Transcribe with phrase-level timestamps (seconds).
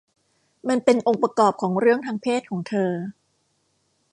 [0.69, 2.91] มันเป็นองค์ประกอบของเรื่องทางเพศของเธอ